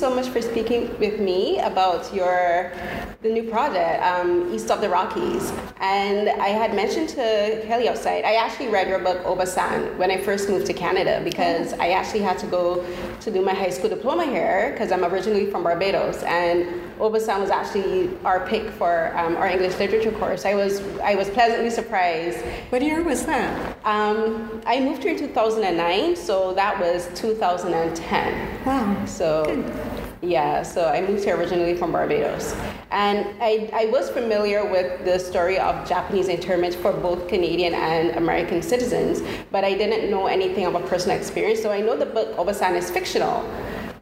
so 0.00 0.08
much 0.08 0.28
for 0.30 0.40
speaking 0.40 0.98
with 0.98 1.20
me 1.20 1.58
about 1.58 2.12
your 2.14 2.72
the 3.20 3.28
new 3.28 3.50
project, 3.50 4.02
um, 4.02 4.50
East 4.50 4.70
of 4.70 4.80
the 4.80 4.88
Rockies. 4.88 5.52
And 5.78 6.30
I 6.40 6.48
had 6.48 6.74
mentioned 6.74 7.10
to 7.10 7.62
Kelly 7.66 7.86
outside, 7.86 8.24
I 8.24 8.36
actually 8.36 8.68
read 8.68 8.88
your 8.88 8.98
book, 8.98 9.22
Obasan, 9.24 9.98
when 9.98 10.10
I 10.10 10.16
first 10.16 10.48
moved 10.48 10.64
to 10.68 10.72
Canada 10.72 11.20
because 11.22 11.74
I 11.74 11.90
actually 11.90 12.20
had 12.20 12.38
to 12.38 12.46
go 12.46 12.82
to 13.20 13.30
do 13.30 13.44
my 13.44 13.52
high 13.52 13.68
school 13.68 13.90
diploma 13.90 14.24
here 14.24 14.70
because 14.72 14.90
I'm 14.90 15.04
originally 15.04 15.50
from 15.50 15.64
Barbados. 15.64 16.22
And 16.22 16.89
Obasan 17.00 17.40
was 17.40 17.50
actually 17.50 18.10
our 18.24 18.46
pick 18.46 18.70
for 18.70 19.16
um, 19.16 19.36
our 19.36 19.46
English 19.46 19.78
literature 19.78 20.12
course. 20.12 20.44
I 20.44 20.54
was 20.54 20.80
I 21.00 21.14
was 21.14 21.28
pleasantly 21.30 21.70
surprised. 21.70 22.38
What 22.70 22.82
year 22.82 23.02
was 23.02 23.24
that? 23.26 23.76
Um, 23.84 24.60
I 24.66 24.80
moved 24.80 25.02
here 25.02 25.12
in 25.12 25.18
2009, 25.18 26.16
so 26.16 26.54
that 26.54 26.78
was 26.78 27.08
2010. 27.14 28.64
Wow. 28.64 29.04
So. 29.06 29.44
Good. 29.44 30.00
Yeah, 30.22 30.62
so 30.62 30.86
I 30.86 31.00
moved 31.00 31.24
here 31.24 31.34
originally 31.34 31.74
from 31.74 31.92
Barbados. 31.92 32.54
And 32.90 33.26
I, 33.40 33.70
I 33.72 33.86
was 33.86 34.10
familiar 34.10 34.70
with 34.70 35.02
the 35.06 35.18
story 35.18 35.58
of 35.58 35.88
Japanese 35.88 36.28
internment 36.28 36.74
for 36.74 36.92
both 36.92 37.26
Canadian 37.26 37.72
and 37.72 38.10
American 38.16 38.60
citizens, 38.60 39.22
but 39.50 39.64
I 39.64 39.72
didn't 39.72 40.10
know 40.10 40.26
anything 40.26 40.66
about 40.66 40.86
personal 40.86 41.16
experience. 41.16 41.62
So 41.62 41.70
I 41.70 41.80
know 41.80 41.96
the 41.96 42.04
book 42.04 42.36
Obasan 42.36 42.76
is 42.76 42.90
fictional, 42.90 43.48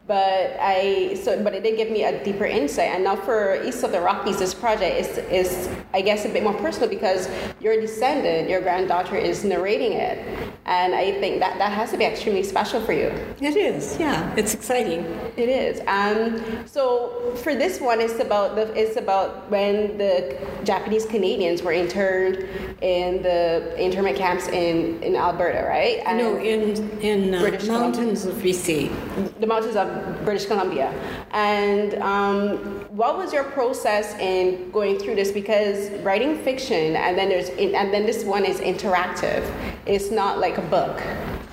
but 0.09 0.57
I 0.59 1.13
so 1.23 1.41
but 1.43 1.53
it 1.53 1.61
did 1.61 1.77
give 1.77 1.91
me 1.91 2.03
a 2.03 2.23
deeper 2.23 2.45
insight. 2.45 2.89
And 2.95 3.03
now 3.03 3.15
for 3.15 3.61
East 3.63 3.83
of 3.83 3.91
the 3.91 4.01
Rockies, 4.01 4.39
this 4.39 4.55
project 4.55 4.95
is 4.99 5.09
is 5.29 5.69
I 5.93 6.01
guess 6.01 6.25
a 6.25 6.29
bit 6.29 6.43
more 6.43 6.55
personal 6.55 6.89
because 6.89 7.29
your 7.61 7.79
descendant, 7.79 8.49
your 8.49 8.59
granddaughter, 8.59 9.15
is 9.15 9.45
narrating 9.45 9.93
it, 9.93 10.17
and 10.65 10.95
I 10.95 11.11
think 11.19 11.39
that 11.41 11.59
that 11.59 11.71
has 11.71 11.91
to 11.91 11.97
be 11.97 12.05
extremely 12.05 12.41
special 12.41 12.81
for 12.81 12.93
you. 12.93 13.13
It 13.39 13.55
is, 13.55 13.97
yeah. 13.99 14.33
It's 14.35 14.55
exciting. 14.55 15.01
It 15.37 15.49
is. 15.49 15.79
Um, 15.85 16.65
so 16.65 17.35
for 17.43 17.53
this 17.53 17.79
one, 17.79 18.01
it's 18.01 18.19
about 18.19 18.55
the 18.55 18.73
it's 18.73 18.97
about 18.97 19.49
when 19.51 19.99
the 19.99 20.35
Japanese 20.63 21.05
Canadians 21.05 21.61
were 21.61 21.71
interned 21.71 22.47
in 22.81 23.21
the 23.21 23.75
internment 23.79 24.17
camps 24.17 24.47
in, 24.47 25.01
in 25.03 25.15
Alberta, 25.15 25.67
right? 25.67 26.01
And 26.07 26.17
no, 26.17 26.37
in 26.37 26.99
in 26.99 27.35
uh, 27.35 27.41
mountains 27.41 28.23
Columbia. 28.23 28.29
of 28.29 28.43
BC. 28.43 29.39
The 29.39 29.47
mountains 29.47 29.75
of 29.75 29.98
British 30.23 30.45
Columbia. 30.45 30.93
And 31.31 31.95
um, 31.95 32.57
what 32.95 33.17
was 33.17 33.33
your 33.33 33.43
process 33.45 34.13
in 34.19 34.71
going 34.71 34.97
through 34.99 35.15
this? 35.15 35.31
Because 35.31 35.89
writing 36.01 36.37
fiction 36.37 36.95
and 36.95 37.17
then 37.17 37.29
there's 37.29 37.49
and 37.49 37.93
then 37.93 38.05
this 38.05 38.23
one 38.23 38.45
is 38.45 38.59
interactive. 38.59 39.43
It's 39.85 40.11
not 40.11 40.39
like 40.39 40.57
a 40.57 40.63
book. 40.63 41.01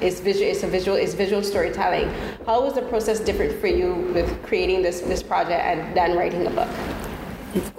It's 0.00 0.20
visual. 0.20 0.50
It's 0.50 0.62
a 0.62 0.66
visual. 0.66 0.96
It's 0.96 1.14
visual 1.14 1.42
storytelling. 1.42 2.08
How 2.44 2.62
was 2.62 2.74
the 2.74 2.82
process 2.82 3.20
different 3.20 3.60
for 3.60 3.66
you 3.66 3.94
with 4.14 4.42
creating 4.44 4.82
this 4.82 5.00
this 5.00 5.22
project 5.22 5.62
and 5.62 5.96
then 5.96 6.16
writing 6.16 6.46
a 6.46 6.50
book? 6.50 6.68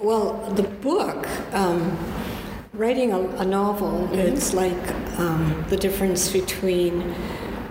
Well, 0.00 0.50
the 0.54 0.64
book. 0.64 1.26
Um, 1.52 1.96
writing 2.78 3.12
a, 3.12 3.20
a 3.38 3.44
novel, 3.44 3.90
mm-hmm. 3.90 4.14
it's 4.14 4.54
like 4.54 5.18
um, 5.18 5.64
the 5.68 5.76
difference 5.76 6.30
between 6.30 7.14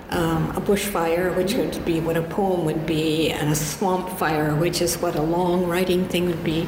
um, 0.10 0.52
a 0.52 0.62
bushfire, 0.62 1.36
which 1.36 1.54
would 1.54 1.84
be 1.86 2.00
what 2.00 2.18
a 2.18 2.22
poem 2.22 2.66
would 2.66 2.86
be, 2.86 3.32
and 3.32 3.52
a 3.52 3.56
swamp 3.56 4.10
fire, 4.18 4.56
which 4.56 4.82
is 4.82 4.98
what 4.98 5.16
a 5.16 5.22
long 5.22 5.68
writing 5.68 6.08
thing 6.08 6.28
would 6.28 6.44
be. 6.44 6.68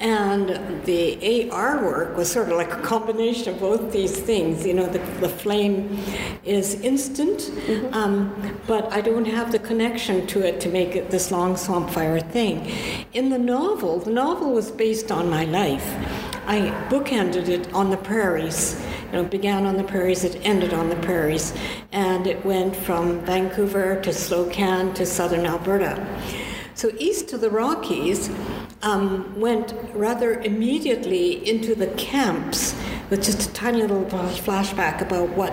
And 0.00 0.84
the 0.84 1.50
AR 1.50 1.82
work 1.82 2.16
was 2.16 2.30
sort 2.30 2.50
of 2.50 2.56
like 2.56 2.72
a 2.72 2.82
combination 2.82 3.54
of 3.54 3.60
both 3.60 3.92
these 3.92 4.18
things. 4.20 4.66
You 4.66 4.74
know, 4.74 4.86
the, 4.86 4.98
the 5.20 5.28
flame 5.28 5.98
is 6.44 6.74
instant, 6.80 7.38
mm-hmm. 7.38 7.94
um, 7.94 8.60
but 8.66 8.92
I 8.92 9.00
don't 9.00 9.24
have 9.24 9.52
the 9.52 9.58
connection 9.58 10.26
to 10.26 10.46
it 10.46 10.60
to 10.60 10.68
make 10.68 10.96
it 10.96 11.10
this 11.10 11.30
long 11.30 11.56
swamp 11.56 11.90
fire 11.90 12.20
thing. 12.20 12.70
In 13.12 13.30
the 13.30 13.38
novel, 13.38 14.00
the 14.00 14.10
novel 14.10 14.52
was 14.52 14.70
based 14.70 15.12
on 15.12 15.30
my 15.30 15.44
life. 15.44 15.86
I 16.46 16.70
bookended 16.90 17.48
it 17.48 17.72
on 17.72 17.90
the 17.90 17.96
prairies 17.96 18.84
you 19.14 19.22
know, 19.22 19.28
began 19.28 19.64
on 19.64 19.76
the 19.76 19.84
prairies, 19.84 20.24
it 20.24 20.40
ended 20.42 20.74
on 20.74 20.88
the 20.88 20.96
prairies, 20.96 21.54
and 21.92 22.26
it 22.26 22.44
went 22.44 22.74
from 22.74 23.20
Vancouver 23.20 24.00
to 24.00 24.10
Slocan 24.10 24.92
to 24.96 25.06
southern 25.06 25.46
Alberta. 25.46 26.04
So 26.74 26.90
east 26.98 27.32
of 27.32 27.40
the 27.40 27.48
Rockies 27.48 28.28
um, 28.82 29.38
went 29.38 29.72
rather 29.94 30.40
immediately 30.40 31.48
into 31.48 31.76
the 31.76 31.86
camps 31.94 32.74
with 33.08 33.22
just 33.22 33.50
a 33.50 33.52
tiny 33.52 33.82
little 33.82 34.04
flashback 34.04 35.00
about 35.00 35.28
what 35.28 35.52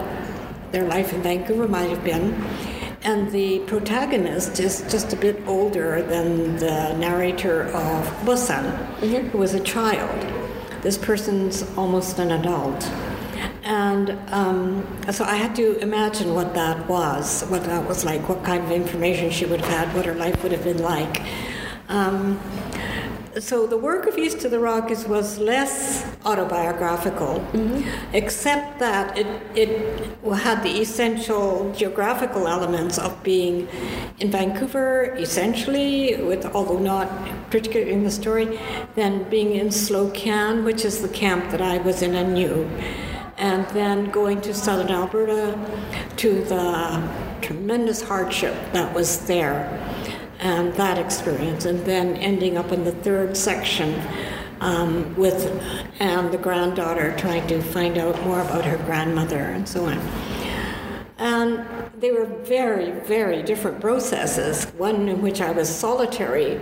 their 0.71 0.87
life 0.87 1.13
in 1.13 1.21
Vancouver 1.21 1.67
might 1.67 1.91
have 1.91 2.03
been. 2.03 2.33
And 3.03 3.31
the 3.31 3.59
protagonist 3.67 4.59
is 4.59 4.81
just 4.89 5.13
a 5.13 5.15
bit 5.15 5.39
older 5.45 6.01
than 6.01 6.55
the 6.57 6.97
narrator 6.97 7.65
of 7.65 8.07
Obasan, 8.25 8.63
mm-hmm. 9.01 9.27
who 9.27 9.37
was 9.37 9.53
a 9.53 9.59
child. 9.59 10.19
This 10.81 10.97
person's 10.97 11.61
almost 11.77 12.17
an 12.17 12.31
adult. 12.31 12.91
And 13.63 14.17
um, 14.29 14.85
so 15.11 15.23
I 15.23 15.35
had 15.35 15.55
to 15.55 15.77
imagine 15.79 16.33
what 16.33 16.53
that 16.55 16.87
was, 16.87 17.43
what 17.43 17.63
that 17.65 17.87
was 17.87 18.03
like, 18.03 18.27
what 18.27 18.43
kind 18.43 18.63
of 18.63 18.71
information 18.71 19.29
she 19.29 19.45
would 19.45 19.61
have 19.61 19.87
had, 19.87 19.95
what 19.95 20.05
her 20.05 20.15
life 20.15 20.41
would 20.43 20.51
have 20.51 20.63
been 20.63 20.81
like. 20.81 21.21
Um, 21.89 22.39
so 23.39 23.65
the 23.65 23.77
work 23.77 24.07
of 24.07 24.17
East 24.17 24.43
of 24.43 24.51
the 24.51 24.59
Rockies 24.59 25.07
was 25.07 25.37
less 25.39 26.05
autobiographical, 26.25 27.39
mm-hmm. 27.53 27.87
except 28.13 28.79
that 28.79 29.17
it, 29.17 29.27
it 29.55 30.05
had 30.35 30.61
the 30.63 30.81
essential 30.81 31.71
geographical 31.73 32.47
elements 32.47 32.97
of 32.97 33.23
being 33.23 33.69
in 34.19 34.31
Vancouver, 34.31 35.15
essentially, 35.15 36.21
with 36.21 36.45
although 36.47 36.79
not 36.79 37.09
particularly 37.49 37.93
in 37.93 38.03
the 38.03 38.11
story, 38.11 38.59
then 38.95 39.23
being 39.29 39.55
in 39.55 39.67
Slocan, 39.67 40.65
which 40.65 40.83
is 40.83 41.01
the 41.01 41.09
camp 41.09 41.51
that 41.51 41.61
I 41.61 41.77
was 41.77 42.01
in 42.01 42.15
and 42.15 42.33
knew 42.33 42.69
and 43.41 43.67
then 43.69 44.11
going 44.11 44.39
to 44.39 44.53
southern 44.53 44.91
Alberta 44.91 45.59
to 46.15 46.43
the 46.43 47.09
tremendous 47.41 48.01
hardship 48.01 48.55
that 48.71 48.93
was 48.93 49.25
there 49.25 49.79
and 50.39 50.73
that 50.75 50.97
experience, 50.99 51.65
and 51.65 51.83
then 51.85 52.15
ending 52.17 52.55
up 52.55 52.71
in 52.71 52.83
the 52.83 52.91
third 52.91 53.35
section 53.35 53.99
um, 54.59 55.15
with 55.15 55.45
and 55.99 56.31
the 56.31 56.37
granddaughter 56.37 57.15
trying 57.17 57.45
to 57.47 57.61
find 57.61 57.97
out 57.97 58.19
more 58.23 58.41
about 58.41 58.63
her 58.63 58.77
grandmother 58.85 59.39
and 59.39 59.67
so 59.67 59.85
on. 59.85 59.97
And 61.17 61.65
they 62.01 62.11
were 62.11 62.25
very, 62.25 62.91
very 63.01 63.43
different 63.43 63.79
processes. 63.79 64.65
One 64.71 65.07
in 65.07 65.21
which 65.21 65.39
I 65.39 65.51
was 65.51 65.69
solitary 65.69 66.59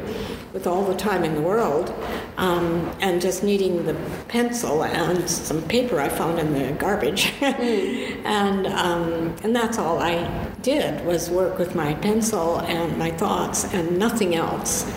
with 0.52 0.68
all 0.68 0.84
the 0.84 0.96
time 0.96 1.24
in 1.24 1.34
the 1.34 1.42
world 1.42 1.96
um, 2.36 2.94
and 3.00 3.22
just 3.22 3.42
needing 3.42 3.86
the 3.86 3.94
pencil 4.28 4.84
and 4.84 5.30
some 5.30 5.62
paper 5.64 6.02
I 6.02 6.10
found 6.10 6.40
in 6.40 6.52
the 6.52 6.74
garbage. 6.74 7.26
mm. 7.40 8.26
and, 8.26 8.68
um, 8.68 9.34
and 9.42 9.56
that's 9.56 9.78
all 9.78 10.00
I 10.00 10.48
did 10.62 11.06
was 11.06 11.30
work 11.30 11.58
with 11.58 11.74
my 11.74 11.94
pencil 11.94 12.60
and 12.60 12.98
my 12.98 13.10
thoughts 13.10 13.74
and 13.74 13.98
nothing 13.98 14.36
else. 14.36 14.92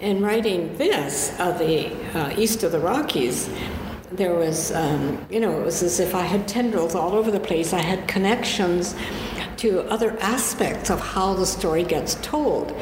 In 0.00 0.22
writing 0.22 0.74
this, 0.78 1.38
uh, 1.38 1.52
the 1.52 1.92
uh, 2.18 2.34
East 2.38 2.62
of 2.62 2.72
the 2.72 2.80
Rockies, 2.80 3.50
there 4.12 4.34
was, 4.34 4.72
um, 4.72 5.26
you 5.28 5.40
know, 5.40 5.60
it 5.60 5.64
was 5.64 5.82
as 5.82 6.00
if 6.00 6.14
I 6.14 6.22
had 6.22 6.48
tendrils 6.48 6.94
all 6.94 7.12
over 7.12 7.30
the 7.30 7.40
place. 7.40 7.74
I 7.74 7.80
had 7.80 8.08
connections 8.08 8.94
to 9.58 9.82
other 9.90 10.16
aspects 10.20 10.90
of 10.90 11.00
how 11.00 11.34
the 11.34 11.46
story 11.46 11.82
gets 11.82 12.16
told. 12.16 12.74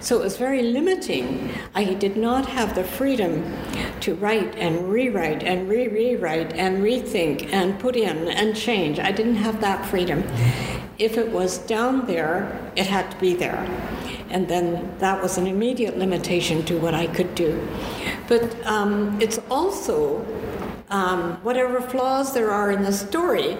So 0.00 0.18
it 0.18 0.24
was 0.24 0.36
very 0.36 0.62
limiting. 0.62 1.50
I 1.74 1.94
did 1.94 2.16
not 2.16 2.46
have 2.46 2.74
the 2.74 2.84
freedom 2.84 3.54
to 4.00 4.14
write 4.16 4.56
and 4.56 4.90
rewrite 4.90 5.42
and 5.42 5.68
re 5.68 5.86
rewrite 5.88 6.52
and 6.54 6.82
rethink 6.82 7.52
and 7.52 7.78
put 7.78 7.96
in 7.96 8.28
and 8.28 8.56
change. 8.56 8.98
I 8.98 9.12
didn't 9.12 9.36
have 9.36 9.60
that 9.60 9.86
freedom. 9.86 10.24
If 10.98 11.16
it 11.16 11.30
was 11.30 11.58
down 11.58 12.06
there, 12.06 12.72
it 12.76 12.86
had 12.86 13.10
to 13.10 13.16
be 13.18 13.34
there. 13.34 13.64
And 14.30 14.48
then 14.48 14.96
that 14.98 15.22
was 15.22 15.38
an 15.38 15.46
immediate 15.46 15.98
limitation 15.98 16.64
to 16.64 16.78
what 16.78 16.94
I 16.94 17.06
could 17.06 17.34
do. 17.34 17.68
But 18.28 18.66
um, 18.66 19.20
it's 19.20 19.38
also 19.50 20.24
um, 20.90 21.34
whatever 21.42 21.80
flaws 21.80 22.34
there 22.34 22.50
are 22.50 22.70
in 22.70 22.82
the 22.82 22.92
story 22.92 23.56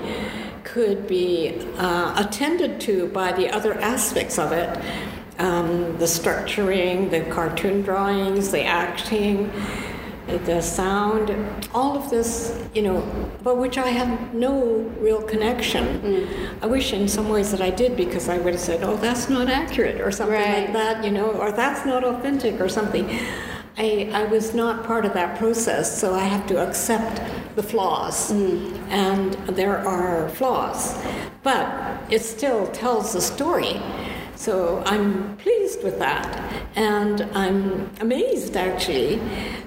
could 0.73 1.07
be 1.07 1.59
uh, 1.77 2.15
attended 2.17 2.81
to 2.81 3.09
by 3.09 3.31
the 3.33 3.51
other 3.51 3.75
aspects 3.75 4.39
of 4.39 4.53
it 4.53 4.71
um, 5.39 5.99
the 5.99 6.05
structuring, 6.05 7.11
the 7.11 7.23
cartoon 7.31 7.83
drawings, 7.83 8.51
the 8.51 8.63
acting, 8.63 9.51
the 10.27 10.61
sound, 10.61 11.35
all 11.75 11.97
of 11.97 12.11
this, 12.11 12.57
you 12.75 12.83
know, 12.83 13.01
but 13.43 13.59
which 13.59 13.77
I 13.77 13.89
have 13.89 14.33
no 14.33 14.61
real 15.01 15.21
connection. 15.21 16.01
Mm. 16.01 16.63
I 16.63 16.67
wish 16.67 16.93
in 16.93 17.09
some 17.09 17.29
ways 17.29 17.51
that 17.51 17.61
I 17.61 17.71
did 17.71 17.97
because 17.97 18.29
I 18.29 18.39
would 18.39 18.55
have 18.55 18.63
said, 18.63 18.83
oh, 18.83 18.97
that's 18.97 19.29
not 19.29 19.49
accurate 19.49 20.01
or 20.01 20.13
something 20.13 20.39
right. 20.39 20.65
like 20.65 20.73
that, 20.75 21.05
you 21.05 21.11
know, 21.11 21.33
or 21.33 21.51
that's 21.51 21.85
not 21.85 22.05
authentic 22.05 22.61
or 22.61 22.69
something. 22.69 23.19
I, 23.77 24.11
I 24.13 24.25
was 24.25 24.55
not 24.55 24.85
part 24.85 25.05
of 25.05 25.15
that 25.15 25.39
process, 25.39 25.99
so 25.99 26.15
I 26.15 26.25
have 26.25 26.47
to 26.49 26.59
accept 26.59 27.21
the 27.57 27.63
flaws. 27.63 28.33
Mm. 28.33 28.79
And 28.89 29.35
there 29.57 29.79
are 29.79 30.29
flaws, 30.31 30.97
but 31.43 31.67
it 32.11 32.21
still 32.21 32.67
tells 32.69 33.13
the 33.13 33.21
story. 33.21 33.81
So 34.35 34.83
I'm 34.85 35.37
pleased 35.37 35.85
with 35.85 35.99
that. 36.01 36.67
And 36.75 37.23
I'm 37.35 37.91
amazed 38.01 38.57
actually 38.57 39.21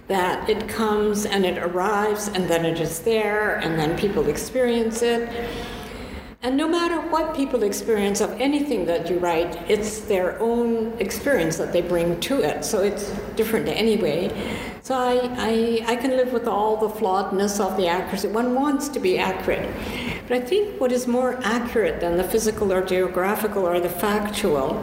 that 0.07 0.49
it 0.49 0.67
comes 0.67 1.25
and 1.25 1.45
it 1.45 1.57
arrives 1.57 2.27
and 2.27 2.47
then 2.47 2.65
it 2.65 2.79
is 2.79 2.99
there 2.99 3.55
and 3.55 3.79
then 3.79 3.97
people 3.97 4.27
experience 4.27 5.01
it. 5.01 5.29
And 6.45 6.57
no 6.57 6.67
matter 6.67 7.01
what 7.01 7.35
people 7.35 7.63
experience 7.63 8.21
of 8.21 8.29
anything 8.39 8.85
that 8.85 9.09
you 9.09 9.17
write, 9.17 9.57
it's 9.67 10.01
their 10.01 10.39
own 10.39 10.93
experience 10.99 11.57
that 11.57 11.73
they 11.73 11.81
bring 11.81 12.19
to 12.19 12.43
it. 12.43 12.63
So 12.63 12.83
it's 12.83 13.09
different 13.35 13.67
anyway. 13.67 14.29
So 14.83 14.93
I, 14.93 15.27
I, 15.39 15.93
I 15.93 15.95
can 15.95 16.11
live 16.11 16.33
with 16.33 16.47
all 16.47 16.77
the 16.77 16.89
flawedness 16.99 17.59
of 17.59 17.75
the 17.77 17.87
accuracy. 17.87 18.27
One 18.27 18.53
wants 18.53 18.89
to 18.89 18.99
be 18.99 19.17
accurate. 19.17 19.67
But 20.27 20.37
I 20.37 20.41
think 20.41 20.79
what 20.79 20.91
is 20.91 21.07
more 21.07 21.39
accurate 21.43 21.99
than 21.99 22.15
the 22.15 22.23
physical 22.23 22.71
or 22.71 22.85
geographical 22.85 23.67
or 23.67 23.79
the 23.79 23.89
factual 23.89 24.77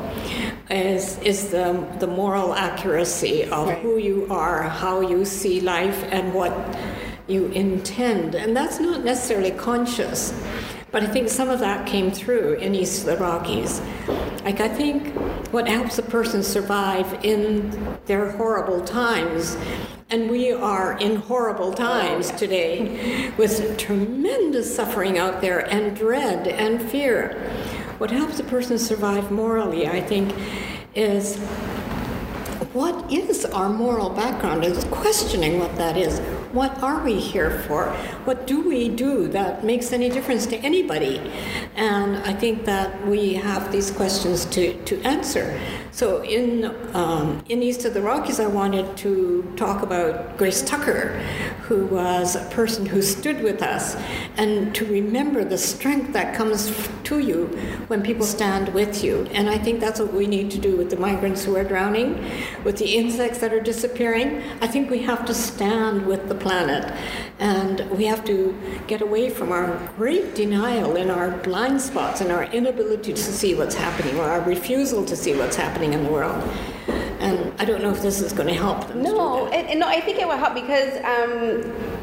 is, 0.69 1.17
is 1.19 1.53
the, 1.53 1.87
the 2.01 2.09
moral 2.09 2.55
accuracy 2.55 3.45
of 3.45 3.69
right. 3.69 3.79
who 3.79 3.99
you 3.99 4.27
are, 4.31 4.65
how 4.65 5.01
you 5.01 5.25
see 5.25 5.61
life, 5.61 6.03
and 6.11 6.35
what 6.35 6.77
you 7.29 7.47
intend. 7.47 8.35
And 8.35 8.57
that's 8.57 8.81
not 8.81 9.05
necessarily 9.05 9.53
conscious. 9.53 10.33
But 10.93 11.03
I 11.03 11.07
think 11.07 11.31
some 11.31 11.49
of 11.49 11.59
that 11.61 11.87
came 11.87 12.13
through 12.13 12.55
in 12.55 12.75
East 12.75 13.01
of 13.01 13.07
the 13.07 13.17
Rockies. 13.17 13.81
Like, 14.45 14.61
I 14.61 14.69
think 14.69 15.09
what 15.51 15.67
helps 15.67 15.99
a 15.99 16.03
person 16.03 16.43
survive 16.43 17.25
in 17.25 17.99
their 18.05 18.31
horrible 18.33 18.83
times, 18.83 19.57
and 20.11 20.31
we 20.31 20.53
are 20.53 20.99
in 20.99 21.17
horrible 21.17 21.73
times 21.73 22.31
today 22.33 23.33
with 23.39 23.79
tremendous 23.79 24.75
suffering 24.77 25.17
out 25.17 25.41
there, 25.41 25.61
and 25.71 25.97
dread 25.97 26.47
and 26.47 26.83
fear. 26.83 27.51
What 27.97 28.11
helps 28.11 28.39
a 28.39 28.45
person 28.45 28.79
survive 28.79 29.31
morally, 29.31 29.87
I 29.87 30.03
think, 30.03 30.35
is 30.95 31.39
what 32.75 33.11
is 33.11 33.47
our 33.47 33.69
moral 33.69 34.11
background? 34.11 34.65
Is 34.65 34.85
questioning 34.85 35.59
what 35.59 35.75
that 35.77 35.97
is. 35.97 36.21
What 36.53 36.83
are 36.83 37.03
we 37.03 37.19
here 37.19 37.63
for? 37.67 37.87
What 38.25 38.47
do 38.47 38.61
we 38.61 38.91
do 38.91 39.27
that 39.29 39.65
makes 39.65 39.91
any 39.91 40.11
difference 40.11 40.45
to 40.49 40.57
anybody? 40.59 41.19
And 41.77 42.19
I 42.19 42.35
think 42.35 42.67
that 42.67 43.07
we 43.07 43.33
have 43.35 43.73
these 43.73 43.91
questions 43.91 44.45
to, 44.47 44.75
to 44.85 45.01
answer. 45.01 45.59
So 45.93 46.23
in 46.25 46.75
um, 46.95 47.45
in 47.51 47.63
East 47.63 47.85
of 47.85 47.93
the 47.93 48.01
Rockies, 48.01 48.41
I 48.41 48.47
wanted 48.47 48.97
to 48.99 49.53
talk 49.57 49.83
about 49.83 50.39
Grace 50.39 50.63
Tucker, 50.63 51.19
who 51.63 51.87
was 51.87 52.35
a 52.35 52.45
person 52.47 52.87
who 52.87 53.03
stood 53.03 53.43
with 53.43 53.63
us, 53.63 53.95
and 54.39 54.75
to 54.75 54.87
remember 54.87 55.45
the 55.45 55.59
strength 55.59 56.15
that 56.15 56.35
comes 56.35 56.89
to 57.05 57.19
you 57.19 57.47
when 57.89 58.03
people 58.03 58.25
stand 58.25 58.71
with 58.71 59.05
you. 59.05 59.27
And 59.33 59.51
I 59.51 59.59
think 59.59 59.81
that's 59.81 60.01
what 60.01 60.15
we 60.15 60.27
need 60.27 60.51
to 60.53 60.59
do 60.59 60.77
with 60.77 60.89
the 60.89 60.97
migrants 60.97 61.45
who 61.45 61.57
are 61.57 61.65
drowning, 61.65 62.25
with 62.65 62.79
the 62.79 62.97
insects 62.97 63.39
that 63.39 63.53
are 63.53 63.61
disappearing. 63.61 64.43
I 64.63 64.69
think 64.69 64.91
we 64.91 65.03
have 65.03 65.27
to 65.27 65.35
stand 65.35 66.07
with 66.07 66.29
the 66.29 66.35
planet, 66.43 66.93
and 67.39 67.89
we 67.91 68.05
have 68.05 68.25
to 68.25 68.55
get 68.87 69.01
away 69.01 69.31
from 69.31 69.53
our 69.53 69.77
great 69.97 70.35
denial 70.35 70.97
and 70.97 71.11
our 71.11 71.31
blind 71.39 71.81
spots 71.81 72.21
and 72.21 72.31
our 72.31 72.45
inability 72.45 73.13
to 73.13 73.23
see 73.23 73.55
what's 73.55 73.75
happening 73.75 74.17
or 74.19 74.25
our 74.25 74.41
refusal 74.43 75.05
to 75.05 75.17
see 75.17 75.35
what's 75.35 75.57
happening 75.57 75.93
in 75.93 76.05
the 76.05 76.11
world. 76.11 76.43
And 77.21 77.53
I 77.61 77.65
don't 77.65 77.83
know 77.83 77.91
if 77.91 78.03
this 78.03 78.21
is 78.21 78.33
going 78.33 78.49
to 78.49 78.55
help 78.55 78.89
them. 78.89 79.01
No, 79.03 79.47
and, 79.47 79.79
no, 79.79 79.87
I 79.87 80.01
think 80.01 80.19
it 80.19 80.27
will 80.27 80.37
help 80.37 80.55
because 80.55 80.93
um, 81.05 81.63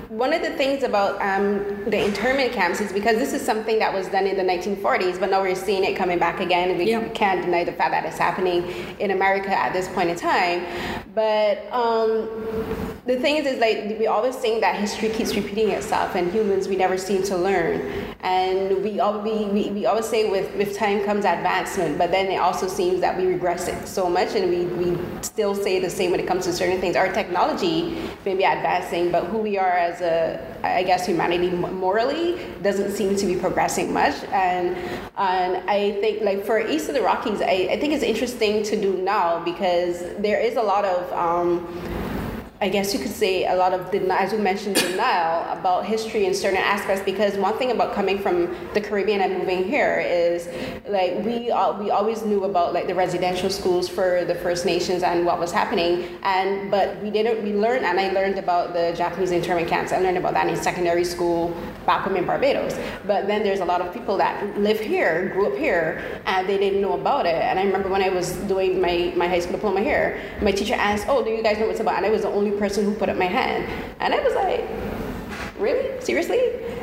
one 0.10 0.34
of 0.34 0.42
the 0.42 0.52
things 0.52 0.84
about 0.84 1.22
um, 1.22 1.60
the 1.90 2.06
internment 2.06 2.54
camps 2.54 2.80
is 2.80 2.94
because 2.94 3.18
this 3.18 3.34
is 3.34 3.42
something 3.42 3.80
that 3.80 3.94
was 3.94 4.08
done 4.08 4.26
in 4.28 4.38
the 4.38 4.44
1940s, 4.44 5.20
but 5.20 5.30
now 5.30 5.42
we're 5.42 5.56
seeing 5.56 5.84
it 5.84 5.98
coming 5.98 6.20
back 6.20 6.40
again. 6.40 6.78
We 6.78 6.92
yeah. 6.92 7.08
can't 7.10 7.42
deny 7.42 7.66
the 7.66 7.74
fact 7.74 7.92
that 7.92 8.06
it's 8.06 8.18
happening 8.18 8.64
in 9.00 9.12
America 9.12 9.50
at 9.50 9.74
this 9.74 9.90
point 9.90 10.10
in 10.10 10.16
time. 10.16 10.66
But 11.14 11.68
um, 11.74 12.89
the 13.10 13.20
thing 13.20 13.38
is, 13.38 13.48
is 13.48 13.60
like 13.60 13.98
we 13.98 14.06
always 14.06 14.36
think 14.36 14.62
that 14.62 14.76
history 14.76 15.10
keeps 15.10 15.36
repeating 15.36 15.70
itself, 15.72 16.14
and 16.14 16.32
humans 16.32 16.68
we 16.68 16.76
never 16.76 16.96
seem 16.96 17.24
to 17.24 17.36
learn. 17.36 18.16
And 18.22 18.84
we 18.84 19.00
all 19.00 19.20
we, 19.22 19.46
we, 19.46 19.72
we 19.72 19.88
always 19.88 20.06
say 20.06 20.30
with 20.30 20.54
with 20.56 20.78
time 20.78 21.04
comes 21.06 21.26
advancement, 21.26 21.98
but 21.98 22.12
then 22.12 22.28
it 22.28 22.38
also 22.38 22.68
seems 22.68 23.02
that 23.02 23.18
we 23.18 23.26
regress 23.26 23.68
it 23.68 23.88
so 23.88 24.08
much, 24.12 24.36
and 24.36 24.48
we 24.52 24.66
we 24.82 24.98
still 25.24 25.56
say 25.56 25.80
the 25.80 25.90
same 25.90 26.12
when 26.12 26.20
it 26.20 26.28
comes 26.28 26.46
to 26.46 26.54
certain 26.54 26.80
things. 26.80 26.96
Our 26.96 27.12
technology 27.12 27.98
may 28.26 28.36
be 28.36 28.44
advancing, 28.44 29.12
but 29.12 29.26
who 29.26 29.40
we 29.40 29.58
are 29.58 29.78
as 29.90 30.02
a 30.02 30.40
I 30.62 30.84
guess 30.84 31.08
humanity 31.08 31.50
morally 31.50 32.38
doesn't 32.62 32.92
seem 32.92 33.16
to 33.16 33.26
be 33.26 33.36
progressing 33.36 33.92
much. 33.92 34.24
And 34.26 34.78
and 35.18 35.68
I 35.68 35.94
think 36.00 36.22
like 36.22 36.46
for 36.46 36.60
East 36.60 36.90
of 36.90 36.94
the 36.94 37.02
Rockies, 37.02 37.42
I, 37.42 37.70
I 37.72 37.80
think 37.80 37.94
it's 37.94 38.04
interesting 38.04 38.62
to 38.66 38.80
do 38.80 39.02
now 39.02 39.44
because 39.44 40.02
there 40.20 40.40
is 40.40 40.58
a 40.58 40.62
lot 40.62 40.86
of 40.86 41.12
um, 41.14 41.66
I 42.62 42.68
guess 42.68 42.94
you 42.94 43.00
could 43.00 43.12
say 43.12 43.46
a 43.46 43.56
lot 43.56 43.74
of 43.74 43.90
denial, 43.90 44.20
as 44.20 44.34
you 44.34 44.40
mentioned, 44.40 44.76
denial 44.76 45.50
about 45.58 45.86
history 45.86 46.26
in 46.26 46.34
certain 46.34 46.60
aspects. 46.60 47.02
Because 47.06 47.38
one 47.38 47.58
thing 47.58 47.72
about 47.72 47.94
coming 47.94 48.20
from 48.20 48.54
the 48.74 48.82
Caribbean 48.82 49.22
and 49.22 49.38
moving 49.38 49.64
here 49.64 50.04
is 50.06 50.50
like 50.86 51.24
we 51.24 51.50
uh, 51.52 51.82
we 51.82 51.90
always 51.90 52.24
knew 52.24 52.44
about 52.44 52.74
like 52.74 52.88
the 52.88 52.96
residential 52.96 53.50
schools 53.50 53.88
for 53.88 54.26
the 54.26 54.36
First 54.36 54.66
Nations 54.66 55.04
and 55.04 55.26
what 55.26 55.40
was 55.40 55.54
happening, 55.54 56.20
and 56.24 56.70
but 56.70 57.02
we 57.02 57.10
didn't 57.10 57.42
we 57.44 57.54
learned 57.54 57.86
and 57.86 57.98
I 57.98 58.12
learned 58.12 58.38
about 58.38 58.74
the 58.74 58.94
Japanese 58.94 59.32
internment 59.32 59.70
camps. 59.70 59.94
I 59.94 60.00
learned 60.00 60.18
about 60.18 60.34
that 60.34 60.50
in 60.50 60.58
secondary 60.58 61.06
school 61.06 61.56
back 61.86 62.02
home 62.02 62.18
in 62.18 62.26
Barbados. 62.26 62.78
But 63.08 63.28
then 63.28 63.42
there's 63.42 63.62
a 63.62 63.66
lot 63.66 63.80
of 63.80 63.94
people 63.94 64.18
that 64.18 64.60
live 64.60 64.82
here, 64.82 65.30
grew 65.30 65.54
up 65.54 65.58
here, 65.58 66.22
and 66.26 66.48
they 66.48 66.58
didn't 66.58 66.82
know 66.82 67.00
about 67.00 67.26
it. 67.26 67.42
And 67.42 67.58
I 67.58 67.64
remember 67.64 67.88
when 67.88 68.04
I 68.04 68.10
was 68.10 68.34
doing 68.54 68.82
my 68.82 69.14
my 69.16 69.30
high 69.30 69.40
school 69.40 69.54
diploma 69.54 69.80
here, 69.80 70.20
my 70.42 70.52
teacher 70.52 70.76
asked, 70.76 71.06
"Oh, 71.08 71.24
do 71.24 71.30
you 71.30 71.42
guys 71.42 71.58
know 71.58 71.68
what's 71.68 71.80
about?" 71.80 71.96
And 71.96 72.06
I 72.06 72.10
was 72.10 72.24
the 72.24 72.28
only 72.28 72.49
person 72.58 72.86
who 72.86 72.94
put 72.94 73.10
up 73.10 73.18
my 73.18 73.26
hand. 73.26 73.66
And 74.00 74.14
I 74.14 74.20
was 74.20 74.34
like, 74.36 74.66
really? 75.60 76.00
Seriously? 76.02 76.40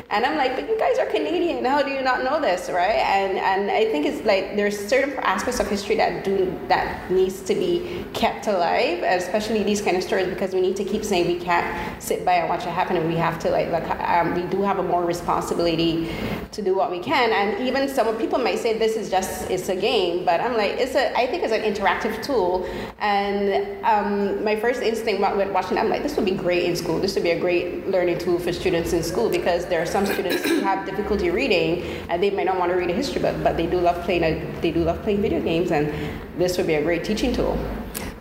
And 0.09 0.25
I'm 0.25 0.37
like, 0.37 0.55
but 0.55 0.69
you 0.69 0.79
guys 0.79 0.97
are 0.99 1.05
Canadian. 1.07 1.65
How 1.65 1.83
do 1.83 1.91
you 1.91 2.01
not 2.01 2.23
know 2.23 2.39
this, 2.39 2.69
right? 2.69 2.95
And 2.95 3.37
and 3.37 3.69
I 3.69 3.91
think 3.91 4.05
it's 4.05 4.25
like 4.25 4.55
there's 4.55 4.77
certain 4.87 5.13
aspects 5.19 5.59
of 5.59 5.67
history 5.67 5.97
that 5.97 6.23
do 6.23 6.57
that 6.69 7.11
needs 7.11 7.41
to 7.41 7.53
be 7.53 8.05
kept 8.13 8.47
alive, 8.47 9.03
especially 9.03 9.63
these 9.63 9.81
kind 9.81 9.97
of 9.97 10.03
stories, 10.03 10.27
because 10.27 10.53
we 10.53 10.61
need 10.61 10.77
to 10.77 10.85
keep 10.85 11.03
saying 11.03 11.27
we 11.27 11.43
can't 11.43 12.01
sit 12.01 12.23
by 12.23 12.35
and 12.35 12.47
watch 12.47 12.61
it 12.61 12.69
happen, 12.69 12.95
and 12.95 13.09
we 13.09 13.15
have 13.15 13.37
to 13.39 13.49
like 13.49 13.69
look. 13.69 13.83
Um, 13.99 14.33
we 14.33 14.43
do 14.43 14.61
have 14.61 14.79
a 14.79 14.83
more 14.83 15.03
responsibility 15.03 16.09
to 16.51 16.61
do 16.61 16.75
what 16.75 16.91
we 16.91 16.99
can. 16.99 17.31
And 17.31 17.67
even 17.67 17.87
some 17.87 18.15
people 18.17 18.39
might 18.39 18.59
say 18.59 18.77
this 18.77 18.95
is 18.95 19.09
just 19.09 19.49
it's 19.49 19.69
a 19.69 19.75
game, 19.75 20.25
but 20.25 20.39
I'm 20.39 20.55
like 20.55 20.73
it's 20.73 20.95
a. 20.95 21.15
I 21.17 21.27
think 21.27 21.43
it's 21.43 21.53
an 21.53 21.61
interactive 21.61 22.23
tool. 22.23 22.67
And 22.99 23.83
um, 23.83 24.43
my 24.43 24.55
first 24.55 24.81
instinct 24.81 25.21
with 25.37 25.51
watching, 25.51 25.77
I'm 25.77 25.89
like 25.89 26.03
this 26.03 26.15
would 26.15 26.25
be 26.25 26.31
great 26.31 26.63
in 26.63 26.75
school. 26.75 26.99
This 26.99 27.15
would 27.15 27.23
be 27.23 27.31
a 27.31 27.39
great 27.39 27.87
learning 27.87 28.19
tool 28.19 28.39
for 28.39 28.51
students 28.53 28.93
in 28.93 29.03
school 29.03 29.29
because 29.29 29.65
there 29.65 29.81
are 29.81 29.85
some 29.85 30.05
students 30.05 30.43
who 30.43 30.59
have 30.61 30.85
difficulty 30.85 31.29
reading 31.29 31.83
and 32.09 32.21
they 32.21 32.29
might 32.29 32.45
not 32.45 32.57
want 32.57 32.71
to 32.71 32.77
read 32.77 32.89
a 32.89 32.93
history 32.93 33.21
book, 33.21 33.35
but 33.43 33.57
they 33.57 33.67
do 33.67 33.79
love 33.79 34.03
playing. 34.03 34.23
A, 34.23 34.59
they 34.61 34.71
do 34.71 34.83
love 34.83 35.01
playing 35.03 35.21
video 35.21 35.41
games, 35.41 35.71
and 35.71 35.93
this 36.37 36.57
would 36.57 36.67
be 36.67 36.75
a 36.75 36.81
great 36.81 37.03
teaching 37.03 37.33
tool. 37.33 37.57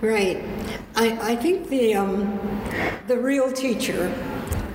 Right. 0.00 0.42
I, 0.94 1.32
I 1.32 1.36
think 1.36 1.68
the 1.68 1.94
um, 1.94 2.38
the 3.06 3.18
real 3.18 3.52
teacher 3.52 4.12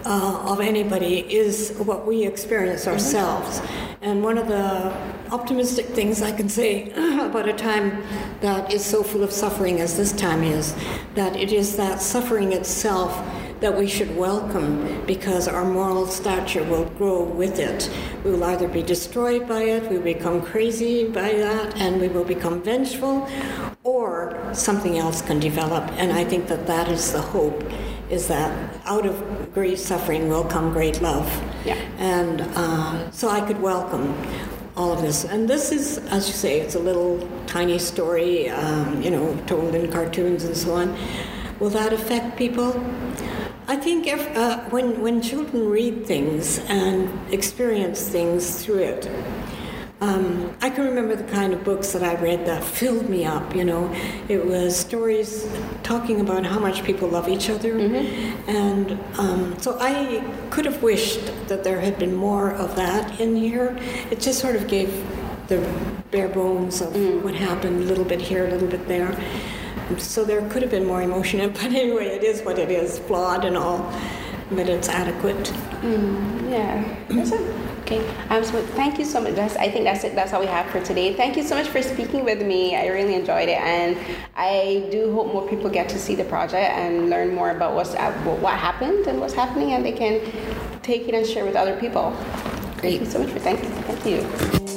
uh, 0.06 0.44
of 0.46 0.60
anybody 0.60 1.20
is 1.34 1.74
what 1.78 2.06
we 2.06 2.26
experience 2.26 2.82
mm-hmm. 2.82 2.94
ourselves. 2.94 3.62
And 4.02 4.24
one 4.24 4.38
of 4.38 4.48
the 4.48 4.92
optimistic 5.32 5.86
things 5.88 6.22
I 6.22 6.32
can 6.32 6.50
say 6.50 6.92
about 7.20 7.48
a 7.48 7.54
time 7.54 8.04
that 8.42 8.74
is 8.74 8.84
so 8.84 9.04
full 9.04 9.24
of 9.24 9.32
suffering 9.32 9.80
as 9.80 9.98
this 9.98 10.12
time 10.12 10.44
is, 10.44 10.76
that 11.16 11.36
it 11.36 11.54
is 11.54 11.78
that 11.78 12.02
suffering 12.02 12.54
itself 12.54 13.14
that 13.62 13.78
we 13.78 13.88
should 13.88 14.18
welcome 14.18 15.06
because 15.06 15.48
our 15.48 15.64
moral 15.64 16.08
stature 16.08 16.64
will 16.64 16.86
grow 16.98 17.24
with 17.24 17.60
it. 17.60 17.92
We 18.24 18.32
will 18.32 18.44
either 18.44 18.68
be 18.68 18.82
destroyed 18.82 19.48
by 19.48 19.62
it, 19.62 19.88
we 19.90 19.98
will 19.98 20.04
become 20.04 20.42
crazy 20.42 21.08
by 21.08 21.34
that, 21.34 21.78
and 21.78 22.02
we 22.02 22.08
will 22.08 22.24
become 22.24 22.64
vengeful, 22.64 23.30
or 23.84 24.50
something 24.54 24.98
else 24.98 25.22
can 25.22 25.40
develop. 25.40 25.84
And 25.92 26.12
I 26.12 26.24
think 26.24 26.48
that 26.48 26.66
that 26.66 26.90
is 26.90 27.14
the 27.14 27.22
hope 27.22 27.64
is 28.12 28.28
that 28.28 28.52
out 28.86 29.06
of 29.06 29.54
great 29.54 29.80
suffering 29.80 30.30
will 30.30 30.44
come 30.44 30.72
great 30.74 31.02
love. 31.02 31.26
Yeah. 31.66 31.76
And 31.98 32.42
uh, 32.56 33.10
so 33.12 33.30
I 33.30 33.40
could 33.42 33.62
welcome 33.62 34.14
all 34.76 34.92
of 34.92 35.02
this. 35.02 35.24
And 35.26 35.50
this 35.50 35.72
is, 35.72 35.98
as 36.10 36.28
you 36.28 36.34
say, 36.34 36.60
it's 36.60 36.76
a 36.76 36.80
little 36.80 37.28
tiny 37.48 37.80
story, 37.80 38.50
um, 38.50 39.02
you 39.02 39.12
know, 39.12 39.36
told 39.48 39.76
in 39.76 39.92
cartoons 39.92 40.44
and 40.44 40.56
so 40.56 40.74
on. 40.74 40.98
Will 41.60 41.70
that 41.70 41.94
affect 41.94 42.38
people? 42.38 42.84
I 43.68 43.78
think 43.78 44.08
if, 44.08 44.36
uh, 44.36 44.60
when, 44.72 45.02
when 45.02 45.22
children 45.22 45.70
read 45.70 46.06
things 46.06 46.60
and 46.68 47.10
experience 47.34 48.10
things 48.10 48.64
through 48.66 48.80
it, 48.80 49.10
um, 50.02 50.56
I 50.62 50.72
can 50.72 50.86
remember 50.86 51.16
the 51.16 51.32
kind 51.32 51.54
of 51.54 51.64
books 51.64 51.92
that 51.94 52.02
I 52.04 52.16
read 52.16 52.48
that 52.48 52.64
filled 52.64 53.08
me 53.08 53.24
up. 53.24 53.56
You 53.56 53.64
know, 53.64 53.94
it 54.28 54.44
was 54.44 54.76
stories 54.76 55.48
talking 55.84 56.20
about 56.20 56.44
how 56.44 56.60
much 56.60 56.84
people 56.84 57.08
love 57.08 57.30
each 57.30 57.52
other, 57.52 57.76
mm-hmm. 57.76 58.50
and 58.50 59.00
um, 59.20 59.60
so 59.60 59.78
I 59.80 60.24
could 60.50 60.66
have 60.66 60.82
wished 60.82 61.24
that 61.48 61.64
there 61.64 61.80
had 61.80 62.00
been 62.00 62.16
more 62.16 62.52
of 62.52 62.76
that 62.78 63.20
in 63.20 63.36
here. 63.36 63.78
It 64.10 64.20
just 64.20 64.40
sort 64.40 64.56
of 64.56 64.68
gave 64.68 64.92
the 65.48 65.60
bare 66.10 66.30
bones 66.30 66.82
of 66.82 66.94
mm. 66.94 67.22
what 67.22 67.36
happened, 67.36 67.84
a 67.84 67.86
little 67.86 68.06
bit 68.06 68.22
here, 68.22 68.48
a 68.48 68.50
little 68.50 68.68
bit 68.68 68.88
there. 68.88 69.16
so 69.98 70.26
there 70.26 70.48
could 70.50 70.62
have 70.62 70.72
been 70.72 70.86
more 70.86 71.02
emotion 71.02 71.48
but 71.54 71.66
anyway, 71.66 72.08
it 72.08 72.24
is 72.24 72.42
what 72.42 72.58
it 72.58 72.72
is, 72.72 72.98
flawed 73.00 73.46
and 73.46 73.56
all, 73.56 73.94
but 74.52 74.70
it's 74.70 74.90
adequate. 74.90 75.46
Mm, 75.82 76.52
yeah. 76.52 76.84
Okay. 77.82 78.08
Um, 78.30 78.44
so 78.44 78.62
thank 78.62 78.98
you 79.00 79.06
so 79.06 79.20
much. 79.20 79.34
That's, 79.34 79.56
I 79.58 79.70
think 79.70 79.84
that's 79.84 80.04
it. 80.04 80.16
That's 80.16 80.32
all 80.34 80.40
we 80.40 80.48
have 80.48 80.70
for 80.72 80.82
today. 80.82 81.14
Thank 81.14 81.36
you 81.36 81.44
so 81.44 81.56
much 81.56 81.68
for 81.68 81.82
speaking 81.82 82.24
with 82.24 82.42
me. 82.42 82.76
I 82.76 82.88
really 82.88 83.16
enjoyed 83.16 83.50
it, 83.50 83.60
and 83.60 83.98
I 84.36 84.88
do 84.92 85.12
hope 85.14 85.34
more 85.34 85.48
people 85.48 85.70
get 85.70 85.90
to 85.90 86.00
see 86.00 86.16
the 86.16 86.24
project 86.24 86.72
and 86.72 87.10
learn 87.10 87.34
more 87.36 87.52
about 87.52 87.76
what's 87.76 87.94
what 87.94 88.54
happened 88.54 89.08
and 89.08 89.20
what's 89.20 89.34
happening, 89.34 89.74
and 89.74 89.84
they 89.84 89.92
can 89.92 90.22
take 90.84 91.08
it 91.08 91.16
and 91.16 91.26
share 91.26 91.46
with 91.46 91.56
other 91.56 91.78
people. 91.80 92.16
Great. 92.78 92.98
Thank 92.98 93.00
you 93.02 93.06
so 93.08 93.20
much 93.20 93.30
for 93.30 93.40
thank 93.40 93.62
you. 93.62 93.70
Thank 93.70 94.06
you. 94.06 94.71